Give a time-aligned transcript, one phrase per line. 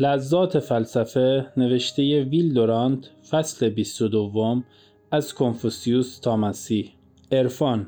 [0.00, 4.62] لذات فلسفه نوشته ویل دورانت فصل 22
[5.10, 6.92] از کنفوسیوس تا مسیح.
[7.32, 7.86] عرفان.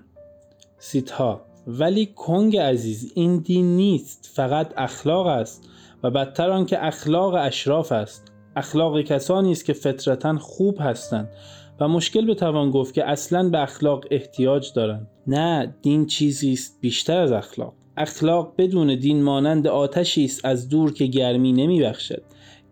[0.79, 5.69] سیتها ولی کنگ عزیز این دین نیست فقط اخلاق است
[6.03, 8.33] و بدتر آنکه اخلاق اشراف است.
[8.57, 11.29] اخلاق کسانی است که فطرتا خوب هستند
[11.81, 15.11] و مشکل به توان گفت که اصلا به اخلاق احتیاج دارند.
[15.27, 17.75] نه دین چیزی است بیشتر از اخلاق.
[17.97, 22.23] اخلاق بدون دین مانند آتشی است از دور که گرمی نمیبخشد.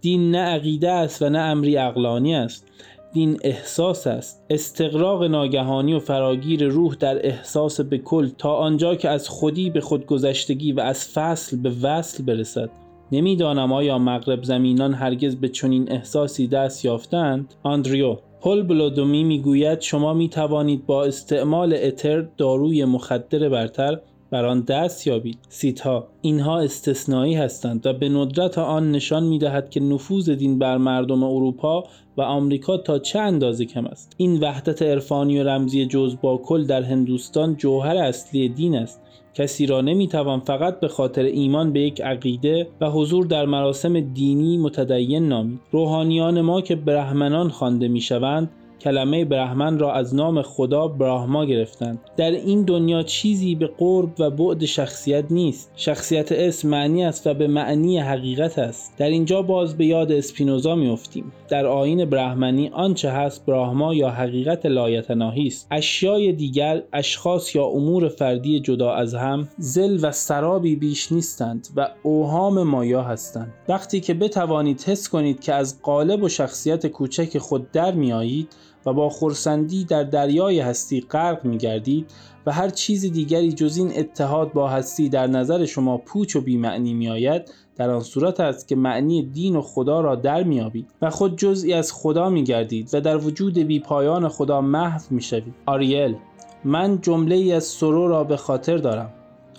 [0.01, 2.67] دین نه عقیده است و نه امری اقلانی است.
[3.13, 4.45] دین احساس است.
[4.51, 9.81] استقراق ناگهانی و فراگیر روح در احساس به کل تا آنجا که از خودی به
[9.81, 12.71] خودگذشتگی و از فصل به وصل برسد.
[13.13, 20.15] نمی‌دانم آیا مغرب زمینان هرگز به چنین احساسی دست یافتند؟ آندریو پل بلودومی می‌گوید شما
[20.15, 24.01] می توانید با استعمال اتر داروی مخدر برتر
[24.31, 25.39] بر آن دست یابید.
[25.49, 30.77] سیتا اینها استثنایی هستند و به ندرت آن نشان می دهد که نفوذ دین بر
[30.77, 31.85] مردم اروپا
[32.17, 34.15] و آمریکا تا چه اندازه کم است.
[34.17, 39.01] این وحدت عرفانی و رمزی جز با کل در هندوستان جوهر اصلی دین است.
[39.35, 44.59] کسی را نمی‌توان فقط به خاطر ایمان به یک عقیده و حضور در مراسم دینی
[44.59, 45.61] متدین نامید.
[45.71, 48.51] روحانیان ما که برهمنان خوانده می‌شوند
[48.81, 51.99] کلمه برهمن را از نام خدا براهما گرفتند.
[52.17, 55.73] در این دنیا چیزی به قرب و بعد شخصیت نیست.
[55.77, 58.99] شخصیت اسم معنی است و به معنی حقیقت است.
[58.99, 61.33] در اینجا باز به یاد اسپینوزا میافتیم.
[61.49, 65.67] در آین برهمنی آنچه هست براهما یا حقیقت لایتناهی است.
[65.71, 71.89] اشیای دیگر اشخاص یا امور فردی جدا از هم زل و سرابی بیش نیستند و
[72.03, 73.55] اوهام مایا هستند.
[73.69, 78.49] وقتی که بتوانید حس کنید که از قالب و شخصیت کوچک خود در میآیید
[78.87, 82.11] و با خورسندی در دریای هستی غرق می گردید
[82.47, 86.95] و هر چیز دیگری جز این اتحاد با هستی در نظر شما پوچ و بیمعنی
[86.95, 91.11] می آید در آن صورت است که معنی دین و خدا را در میابید و
[91.11, 95.55] خود جزئی از خدا می گردید و در وجود بی پایان خدا محو می شوید
[95.67, 96.17] آریل
[96.65, 99.11] من جمله ای از سرو را به خاطر دارم.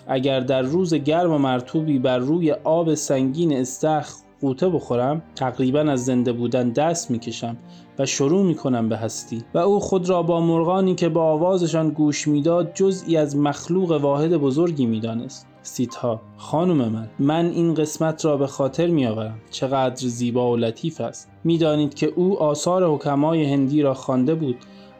[0.06, 6.04] اگر در روز گرم و مرتوبی بر روی آب سنگین استخ قوطه بخورم تقریبا از
[6.04, 7.56] زنده بودن دست می‌کشم
[7.98, 9.42] و شروع می‌کنم به هستی.
[9.54, 14.36] و او خود را با مرغانی که با آوازشان گوش می‌داد جزئی از مخلوق واحد
[14.36, 15.46] بزرگی می‌دانست.
[15.62, 19.38] سیتها خانم من من این قسمت را به خاطر میآورم.
[19.50, 21.30] چقدر زیبا و لطیف است.
[21.44, 24.56] می‌دانید که او آثار حکمای هندی را خوانده بود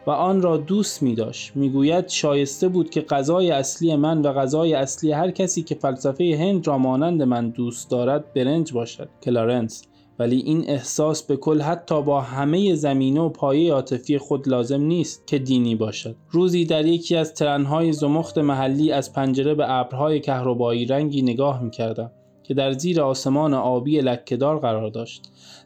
[0.07, 1.57] و آن را دوست می داشت.
[1.57, 6.37] می گوید شایسته بود که غذای اصلی من و غذای اصلی هر کسی که فلسفه
[6.41, 9.85] هند را مانند من دوست دارد برنج باشد کلارنس.
[10.19, 15.27] ولی این احساس به کل حتی با همه زمینه و پایه عاطفی خود لازم نیست
[15.27, 16.17] که دینی باشد.
[16.31, 21.71] روزی در یکی از ترنهای زمخت محلی از پنجره به ابرهای کهربایی رنگی نگاه می
[21.71, 22.11] کردم.
[22.53, 25.23] که در زیر آسمان آبی لکهدار قرار داشت.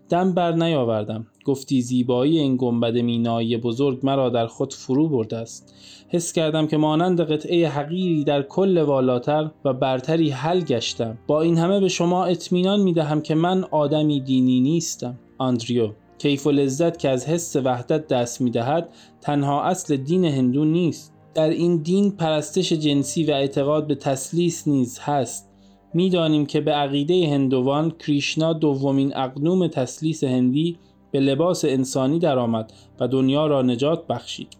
[0.09, 1.27] دم بر نیاوردم.
[1.45, 5.75] گفتی زیبایی این گنبد مینایی بزرگ مرا در خود فرو برده است.
[6.09, 11.19] حس کردم که مانند قطعه حقیری در کل والاتر و برتری حل گشتم.
[11.27, 15.19] با این همه به شما اطمینان می دهم که من آدمی دینی نیستم.
[15.39, 18.89] آندریو کیف و لذت که از حس وحدت دست می دهد
[19.21, 21.13] تنها اصل دین هندو نیست.
[21.35, 25.56] در این دین پرستش جنسی و اعتقاد به تسلیس نیز هست.
[25.95, 30.79] می‌دانیم که به عقیده هندوان کریشنا دومین اقنوم تسلیس هندی
[31.11, 34.57] به لباس انسانی درآمد و دنیا را نجات بخشید.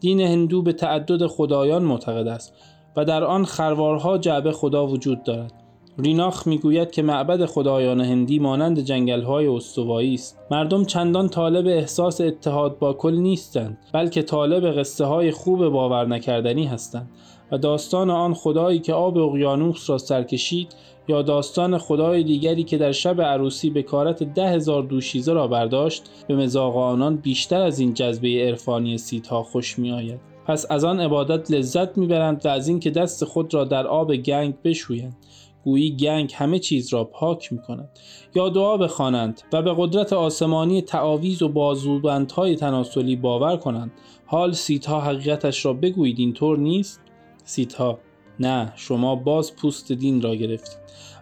[0.00, 2.54] دین هندو به تعدد خدایان معتقد است
[2.96, 5.52] و در آن خروارها جعبه خدا وجود دارد.
[5.98, 10.38] ریناخ می‌گوید که معبد خدایان هندی مانند جنگل‌های استوایی است.
[10.50, 16.64] مردم چندان طالب احساس اتحاد با کل نیستند بلکه طالب قصه های خوب باور نکردنی
[16.64, 17.10] هستند.
[17.52, 20.74] و داستان آن خدایی که آب اقیانوس را سرکشید
[21.08, 26.10] یا داستان خدای دیگری که در شب عروسی به کارت ده هزار دوشیزه را برداشت
[26.28, 30.20] به مزاق آنان بیشتر از این جذبه عرفانی سیتها خوش می آید.
[30.46, 34.54] پس از آن عبادت لذت می‌برند و از اینکه دست خود را در آب گنگ
[34.64, 35.16] بشویند.
[35.64, 37.88] گویی گنگ همه چیز را پاک می کند
[38.34, 43.92] یا دعا بخوانند و به قدرت آسمانی تعاویز و بازوبندهای تناسلی باور کنند.
[44.26, 47.00] حال سیتها حقیقتش را بگویید اینطور نیست؟
[47.44, 47.98] سیتها.
[48.40, 50.78] نه شما باز پوست دین را گرفتید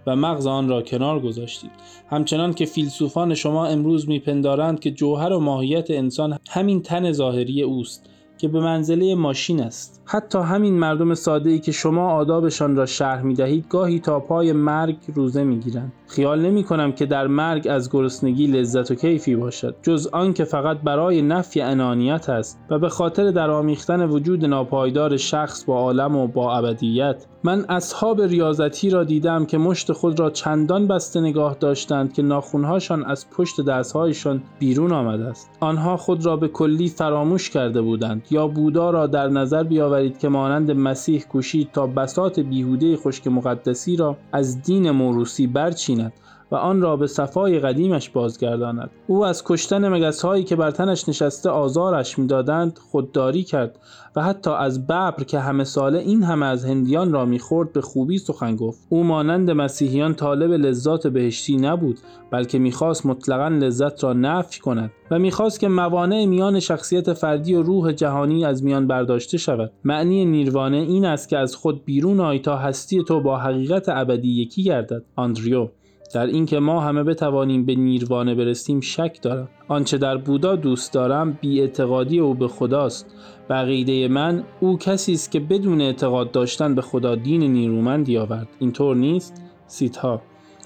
[0.06, 1.70] و مغز آن را کنار گذاشتید.
[2.11, 8.06] همچنان که فیلسوفان شما امروز میپندارند که جوهر و ماهیت انسان همین تن ظاهری اوست.
[8.38, 10.02] که به منزله ماشین است.
[10.05, 14.52] حتی همین مردم ساده ای که شما آدابشان را شرح می دهید گاهی تا پای
[14.52, 19.37] مرگ روزه می گیرند خیال نمی کنم که در مرگ از گرسنگی لذت و کیفی
[19.37, 24.44] باشد جز آن که فقط برای نفی انانیت است و به خاطر در آمیختن وجود
[24.44, 27.26] ناپایدار شخص با عالم و با ابدیت.
[27.48, 33.04] من اصحاب ریاضتی را دیدم که مشت خود را چندان بسته نگاه داشتند که ناخونهاشان
[33.04, 35.50] از پشت دستهایشان بیرون آمده است.
[35.60, 38.22] آنها خود را به کلی فراموش کرده بودند.
[38.30, 43.96] یا بودا را در نظر بیاورید که مانند مسیح کوشید تا بسات بیهوده خشک مقدسی
[43.96, 46.12] را از دین موروسی برچیند.
[46.50, 48.90] و آن را به صفای قدیمش بازگرداند.
[49.06, 53.78] او از کشتن مگس هایی که بر تنش نشسته آزارش می‌دادند خودداری کرد
[54.16, 58.18] و حتی از ببر که همه ساله این همه از هندیان را می‌خورد به خوبی
[58.18, 58.86] سخن گفت.
[58.88, 61.98] او مانند مسیحیان طالب لذات بهشتی نبود
[62.30, 67.62] بلکه می‌خواست مطلقا لذت را نفی کند و می‌خواست که موانع میان شخصیت فردی و
[67.62, 69.72] روح جهانی از میان برداشته شود.
[69.84, 74.28] معنی نیروانه این است که از خود بیرون آی تا هستی تو با حقیقت ابدی
[74.28, 75.02] یکی گردد.
[75.16, 75.68] آندریو
[76.14, 79.49] در اینکه ما همه بتوانیم به نیروانه برسیم شک دارم.
[79.69, 83.06] آنچه در بودا دوست دارم بی اعتقادی او به خداست.
[83.50, 88.96] بقیده من او کسی است که بدون اعتقاد داشتن به خدا دین نیرومندی آورد اینطور
[88.96, 90.22] نیست؟ سیتها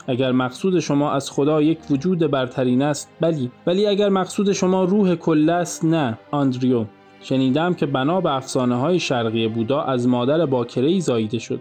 [0.06, 3.50] اگر مقصود شما از خدا یک وجود برترین است بلی.
[3.66, 6.18] ولی اگر مقصود شما روح کل است نه.
[6.30, 6.84] آندریو.
[7.20, 11.60] شنیدم که بنا به افسانه های شرقی بودا از مادر باکره ای زاییده شد.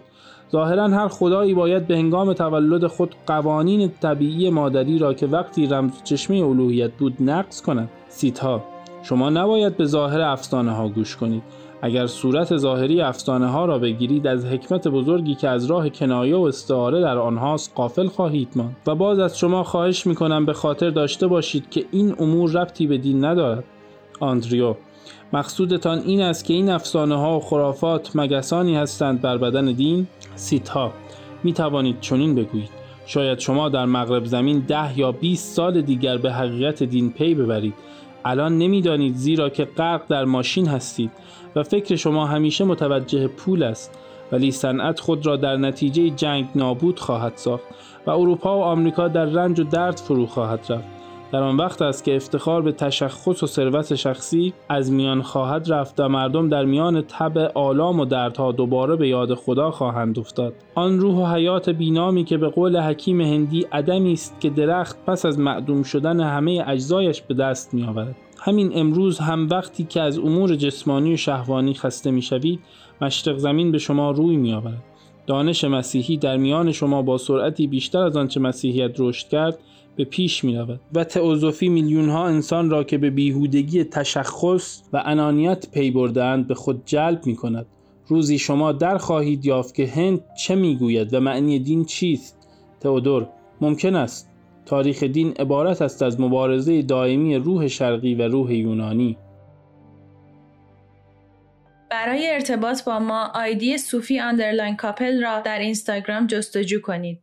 [0.52, 6.04] ظاهرا هر خدایی باید به هنگام تولد خود قوانین طبیعی مادری را که وقتی رمز
[6.04, 7.90] چشمه الوهیت بود نقض کند.
[8.10, 8.64] سیتها.
[9.04, 11.44] شما نباید به ظاهر افسانه ها گوش کنید.
[11.82, 16.42] اگر صورت ظاهری افسانه ها را بگیرید از حکمت بزرگی که از راه کنایه و
[16.42, 18.76] استعاره در آنهاست قافل خواهید ماند.
[18.88, 22.88] و باز از شما خواهش می کنم به خاطر داشته باشید که این امور ربطی
[22.88, 23.64] به دین ندارد.
[24.20, 24.76] آندریو.
[25.34, 30.94] مقصودتان این است که این افسانه ها و خرافات مگسانی هستند بر بدن دین سیتها.
[31.44, 32.70] می توانید چنین بگویید.
[33.06, 37.74] شاید شما در مغرب زمین ده یا 20 سال دیگر به حقیقت دین پی ببرید.
[38.26, 41.12] الان نمی‌دانید زیرا که غرق در ماشین هستید
[41.56, 43.98] و فکر شما همیشه متوجه پول است.
[44.32, 47.64] ولی صنعت خود را در نتیجه جنگ نابود خواهد ساخت
[48.08, 51.01] و اروپا و آمریکا در رنج و درد فرو خواهد رفت.
[51.32, 56.00] در آن وقت است که افتخار به تشخص و ثروت شخصی از میان خواهد رفت
[56.00, 60.54] و مردم در میان تب آلام و دردها دوباره به یاد خدا خواهند افتاد.
[60.76, 65.26] آن روح و حیات بینامی که به قول حکیم هندی عدمی است که درخت پس
[65.26, 70.20] از معدوم شدن همه اجزایش به دست می آورد همین امروز هم وقتی که از
[70.20, 72.60] امور جسمانی و شهوانی خسته می شوید
[73.02, 74.84] مشرق زمین به شما روی می آورد
[75.28, 79.60] دانش مسیحی در میان شما با سرعتی بیشتر از آنچه مسیحیت رشد کرد
[79.96, 85.04] به پیش می رود و تئوزوفی میلیون ها انسان را که به بیهودگی تشخص و
[85.06, 87.66] انانیت پی بردند به خود جلب می کند
[88.08, 92.38] روزی شما در خواهید یافت که هند چه می‌گوید و معنی دین چیست؟
[92.80, 93.28] تئودور
[93.62, 94.30] ممکن است.
[94.66, 99.18] تاریخ دین عبارت است از مبارزه دائمی روح شرقی و روح یونانی.
[101.90, 107.22] برای ارتباط با ما آیدی صوفی underline couple را در اینستاگرام جستجو کنید.